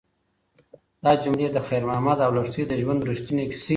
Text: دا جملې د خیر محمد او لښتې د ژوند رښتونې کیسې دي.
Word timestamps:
دا 1.03 1.11
جملې 1.23 1.47
د 1.51 1.57
خیر 1.67 1.83
محمد 1.89 2.17
او 2.25 2.31
لښتې 2.37 2.63
د 2.67 2.73
ژوند 2.81 3.01
رښتونې 3.09 3.43
کیسې 3.51 3.65
دي. 3.69 3.69